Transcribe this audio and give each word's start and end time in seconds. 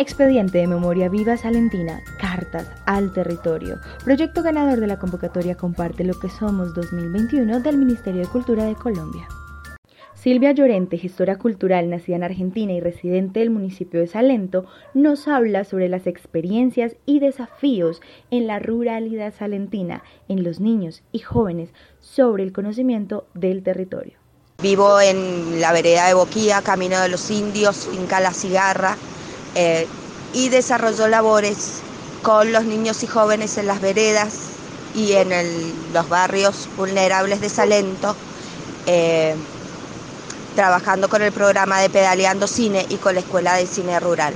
Expediente 0.00 0.56
de 0.56 0.66
Memoria 0.66 1.10
Viva 1.10 1.36
Salentina, 1.36 2.02
Cartas 2.18 2.66
al 2.86 3.12
Territorio, 3.12 3.80
proyecto 4.02 4.42
ganador 4.42 4.80
de 4.80 4.86
la 4.86 4.98
convocatoria 4.98 5.58
Comparte 5.58 6.04
lo 6.04 6.18
que 6.18 6.30
somos 6.30 6.72
2021 6.72 7.60
del 7.60 7.76
Ministerio 7.76 8.22
de 8.22 8.26
Cultura 8.28 8.64
de 8.64 8.74
Colombia. 8.76 9.28
Silvia 10.14 10.52
Llorente, 10.52 10.96
gestora 10.96 11.36
cultural 11.36 11.90
nacida 11.90 12.16
en 12.16 12.22
Argentina 12.22 12.72
y 12.72 12.80
residente 12.80 13.40
del 13.40 13.50
municipio 13.50 14.00
de 14.00 14.06
Salento, 14.06 14.64
nos 14.94 15.28
habla 15.28 15.64
sobre 15.64 15.90
las 15.90 16.06
experiencias 16.06 16.96
y 17.04 17.20
desafíos 17.20 18.00
en 18.30 18.46
la 18.46 18.58
ruralidad 18.58 19.34
salentina, 19.34 20.02
en 20.28 20.44
los 20.44 20.60
niños 20.60 21.02
y 21.12 21.18
jóvenes, 21.18 21.74
sobre 21.98 22.42
el 22.42 22.54
conocimiento 22.54 23.26
del 23.34 23.62
territorio. 23.62 24.14
Vivo 24.62 24.98
en 25.00 25.60
la 25.60 25.72
vereda 25.72 26.06
de 26.06 26.14
Boquía, 26.14 26.62
Camino 26.62 26.98
de 27.00 27.10
los 27.10 27.30
Indios, 27.30 27.86
Finca 27.90 28.20
La 28.20 28.32
Cigarra, 28.32 28.96
eh, 29.54 29.86
y 30.32 30.48
desarrolló 30.48 31.08
labores 31.08 31.80
con 32.22 32.52
los 32.52 32.64
niños 32.64 33.02
y 33.02 33.06
jóvenes 33.06 33.58
en 33.58 33.66
las 33.66 33.80
veredas 33.80 34.50
y 34.94 35.12
en 35.12 35.30
los 35.92 36.08
barrios 36.08 36.68
vulnerables 36.76 37.40
de 37.40 37.48
Salento, 37.48 38.14
eh, 38.86 39.34
trabajando 40.54 41.08
con 41.08 41.22
el 41.22 41.32
programa 41.32 41.80
de 41.80 41.90
Pedaleando 41.90 42.46
Cine 42.46 42.84
y 42.88 42.96
con 42.96 43.14
la 43.14 43.20
Escuela 43.20 43.54
de 43.54 43.66
Cine 43.66 43.98
Rural. 44.00 44.34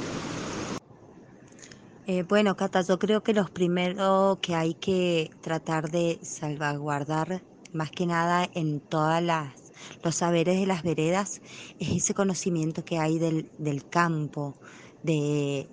Eh, 2.07 2.23
bueno, 2.29 2.57
Cata, 2.57 2.83
yo 2.83 2.99
creo 2.99 3.23
que 3.23 3.33
lo 3.33 3.47
primero 3.47 4.39
que 4.43 4.55
hay 4.55 4.75
que 4.75 5.31
tratar 5.41 5.91
de 5.91 6.19
salvaguardar, 6.23 7.43
más 7.73 7.91
que 7.91 8.07
nada 8.07 8.49
en 8.55 8.81
todas 8.81 9.23
las 9.23 9.65
los 10.03 10.17
saberes 10.17 10.59
de 10.59 10.67
las 10.67 10.83
veredas, 10.83 11.41
es 11.79 11.89
ese 11.91 12.15
conocimiento 12.15 12.85
que 12.85 12.99
hay 12.99 13.19
del, 13.19 13.51
del 13.59 13.89
campo, 13.89 14.55
de, 15.05 15.69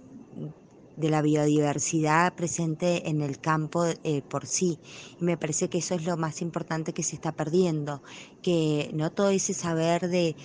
de 1.02 1.10
la 1.10 1.22
biodiversidad 1.22 2.34
presente 2.34 3.10
en 3.10 3.22
el 3.22 3.40
campo 3.40 3.86
eh, 4.04 4.22
por 4.22 4.46
sí. 4.46 4.80
Y 5.20 5.24
me 5.24 5.36
parece 5.38 5.70
que 5.70 5.80
eso 5.80 5.96
es 5.96 6.06
lo 6.06 6.18
más 6.18 6.42
importante 6.42 6.94
que 6.94 7.04
se 7.04 7.16
está 7.16 7.32
perdiendo, 7.32 8.02
que 8.42 8.92
no 8.94 9.12
todo 9.12 9.30
ese 9.30 9.54
saber 9.54 10.10
de, 10.10 10.36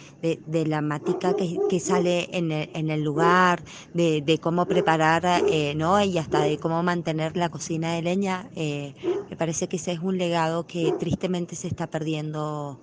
la 0.66 0.80
matica 0.80 1.34
que, 1.34 1.80
sale 1.80 2.28
en 2.32 2.50
el, 2.90 3.02
lugar, 3.02 3.62
de, 3.92 4.38
cómo 4.40 4.66
preparar, 4.66 5.44
eh, 5.48 5.74
¿no? 5.76 6.02
y 6.02 6.18
hasta 6.18 6.40
de 6.40 6.58
cómo 6.58 6.82
mantener 6.82 7.36
la 7.36 7.50
cocina 7.50 7.94
de 7.94 8.02
leña, 8.02 8.48
eh, 8.56 8.94
me 9.28 9.36
parece 9.36 9.68
que 9.68 9.76
ese 9.76 9.92
es 9.92 10.00
un 10.00 10.18
legado 10.18 10.66
que 10.66 10.92
tristemente 10.98 11.54
se 11.54 11.68
está 11.68 11.86
perdiendo 11.86 12.80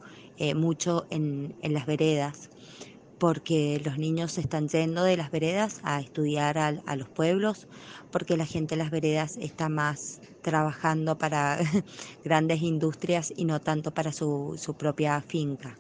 mucho 0.56 1.06
en, 1.10 1.56
en 1.62 1.74
las 1.74 1.86
veredas 1.86 2.50
porque 3.24 3.82
los 3.86 3.98
niños 3.98 4.34
se 4.34 4.42
están 4.42 4.68
yendo 4.68 5.02
de 5.02 5.16
las 5.16 5.32
veredas 5.32 5.80
a 5.84 6.02
estudiar 6.02 6.58
a, 6.58 6.96
los 6.98 7.08
pueblos, 7.08 7.68
porque 8.12 8.36
la 8.36 8.46
gente 8.46 8.76
en 8.76 8.80
las 8.80 8.92
veredas 8.92 9.38
está 9.40 9.70
más 9.70 10.20
trabajando 10.42 11.18
para 11.18 11.58
grandes 12.26 12.62
industrias 12.62 13.32
y 13.34 13.46
no 13.46 13.62
tanto 13.62 13.94
para 13.94 14.12
su, 14.12 14.76
propia 14.78 15.22
finca. 15.22 15.78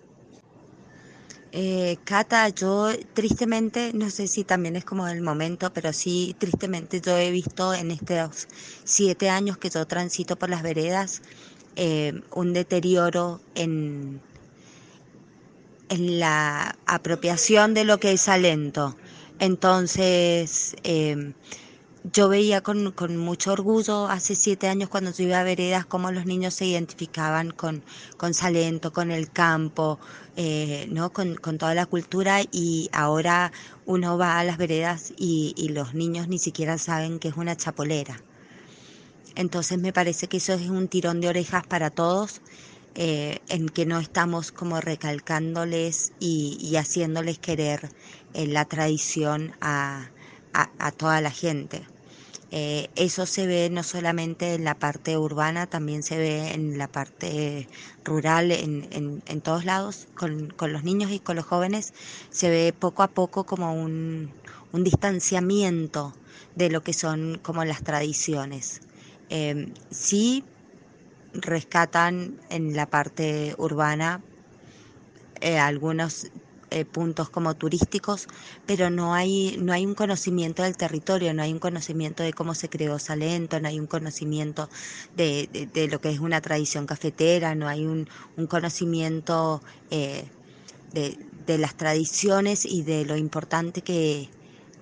Eh, 1.52 1.97
Cata, 2.05 2.47
yo 2.47 2.91
tristemente, 3.13 3.91
no 3.94 4.09
sé 4.09 4.28
si 4.28 4.45
también 4.45 4.78
es 4.78 4.85
como 4.85 5.05
el 5.09 5.22
momento, 5.22 5.73
pero 5.73 5.91
sí 5.91 6.38
tristemente 6.39 7.02
yo 7.02 7.17
he 7.17 7.30
visto 7.30 7.73
en 7.73 7.91
estos 7.91 8.47
siete 8.85 9.30
años 9.30 9.57
que 9.57 9.69
yo 9.69 9.85
transito 9.85 10.38
por 10.38 10.50
las 10.50 10.63
veredas 10.63 11.22
eh, 11.75 12.22
un 12.33 12.53
deterioro 12.53 13.41
en, 13.53 14.22
en 15.89 16.19
la 16.19 16.75
apropiación 16.85 17.73
de 17.73 17.85
lo 17.85 17.99
que 17.99 18.13
es 18.13 18.27
alento. 18.27 18.95
Entonces, 19.39 20.75
em, 20.83 21.33
yo 22.11 22.27
veía 22.27 22.61
con, 22.61 22.93
mucho 23.17 23.53
orgullo 23.53 24.07
hace 24.07 24.35
siete 24.35 24.67
años 24.67 24.89
cuando 24.89 25.11
yo 25.11 25.23
iba 25.23 25.39
a 25.39 25.43
veredas 25.43 25.85
cómo 25.85 26.11
los 26.11 26.25
niños 26.25 26.53
se 26.53 26.65
identificaban 26.65 27.51
con, 27.51 27.83
con 28.17 28.33
Salento, 28.33 28.91
con 28.91 29.11
el 29.11 29.31
campo, 29.31 29.99
eh, 30.35 30.88
¿no? 30.89 31.13
Con, 31.13 31.38
toda 31.57 31.73
la 31.73 31.85
cultura 31.85 32.41
y 32.51 32.89
ahora 32.91 33.51
uno 33.85 34.17
va 34.17 34.39
a 34.39 34.43
las 34.43 34.57
veredas 34.57 35.13
y, 35.17 35.53
y 35.55 35.69
los 35.69 35.93
niños 35.93 36.27
ni 36.27 36.39
siquiera 36.39 36.77
saben 36.77 37.19
que 37.19 37.29
es 37.29 37.38
una 37.38 37.55
chapolera. 37.55 38.22
Entonces 39.35 39.79
me 39.79 39.93
parece 39.93 40.27
que 40.27 40.38
eso 40.38 40.53
es 40.53 40.69
un 40.69 40.88
tirón 40.88 41.22
de 41.22 41.29
orejas 41.29 41.66
para 41.66 41.89
todos 41.89 42.41
eh, 42.95 43.39
en 43.49 43.69
que 43.69 43.87
no 43.87 43.99
estamos 43.99 44.51
como 44.51 44.79
recalcándoles 44.79 46.13
y, 46.19 46.75
haciéndoles 46.75 47.39
querer 47.39 47.89
eh, 48.35 48.45
la 48.45 48.65
tradición 48.65 49.53
a, 49.61 50.09
toda 50.97 51.19
la 51.19 51.31
gente. 51.31 51.81
Eh, 52.51 52.89
eso 52.95 53.25
se 53.25 53.47
ve 53.47 53.69
no 53.71 53.81
solamente 53.81 54.53
en 54.53 54.63
la 54.63 54.75
parte 54.75 55.17
urbana, 55.17 55.65
también 55.65 56.03
se 56.03 56.17
ve 56.17 56.53
en 56.53 56.77
la 56.77 56.87
parte 56.87 57.67
rural, 58.05 58.51
en, 58.51 59.41
todos 59.41 59.65
lados, 59.65 60.07
con, 60.15 60.53
los 60.59 60.83
niños 60.83 61.09
y 61.09 61.17
con 61.19 61.35
los 61.35 61.45
jóvenes, 61.45 61.95
se 62.29 62.51
ve 62.51 62.75
poco 62.77 63.01
a 63.01 63.07
poco 63.07 63.43
como 63.43 63.73
un, 63.73 64.31
un 64.71 64.83
distanciamiento 64.83 66.13
de 66.55 66.69
lo 66.69 66.83
que 66.83 66.93
son 66.93 67.39
como 67.41 67.65
las 67.65 67.83
tradiciones. 67.83 68.81
sí 69.89 70.43
rescatan 71.33 72.39
en 72.49 72.75
la 72.75 72.85
parte 72.85 73.55
urbana 73.57 74.21
eh, 75.41 75.57
algunos 75.57 76.27
eh, 76.69 76.85
puntos 76.85 77.29
como 77.29 77.53
turísticos, 77.53 78.27
pero 78.66 78.89
no 78.89 79.13
hay, 79.13 79.57
no 79.61 79.73
hay 79.73 79.85
un 79.85 79.93
conocimiento 79.93 80.63
del 80.63 80.75
territorio, 80.75 81.31
no 81.33 81.43
hay 81.43 81.53
un 81.53 81.59
conocimiento 81.59 82.23
de 82.23 82.33
cómo 82.33 82.55
se 82.55 82.67
creó 82.67 82.97
Salento, 82.97 83.59
no 83.59 83.67
hay 83.67 83.79
un 83.79 83.85
conocimiento 83.85 84.69
de, 85.16 85.69
de, 85.72 85.88
lo 85.88 86.01
que 86.01 86.09
es 86.09 86.19
una 86.19 86.41
tradición 86.41 86.88
cafetera, 86.88 87.53
no 87.53 87.67
hay 87.67 87.85
un, 87.85 88.07
conocimiento 88.47 89.61
eh, 89.91 90.25
de, 90.93 91.19
de 91.45 91.57
las 91.59 91.75
tradiciones 91.75 92.66
y 92.66 92.81
de 92.81 93.05
lo 93.05 93.17
importante 93.17 93.81
que, 93.81 94.29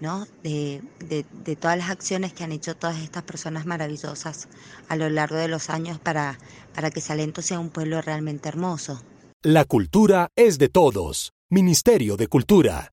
¿no? 0.02 0.26
De, 0.44 0.82
de, 1.00 1.56
todas 1.56 1.78
las 1.78 1.90
acciones 1.90 2.34
que 2.34 2.44
han 2.44 2.52
hecho 2.52 2.76
todas 2.76 2.98
estas 2.98 3.24
personas 3.24 3.66
maravillosas 3.66 4.50
a 4.90 4.96
lo 4.96 5.10
largo 5.10 5.38
de 5.38 5.48
los 5.48 5.70
años 5.70 6.00
para, 6.00 6.38
para 6.74 6.92
que 6.92 7.00
Salento 7.00 7.42
sea 7.42 7.60
un 7.60 7.70
pueblo 7.70 8.02
realmente 8.02 8.50
hermoso. 8.50 9.02
La 9.44 9.64
cultura 9.64 10.30
es 10.36 10.58
de 10.58 10.70
todos. 10.70 11.32
Ministerio 11.50 12.18
de 12.18 12.28
Cultura. 12.28 12.92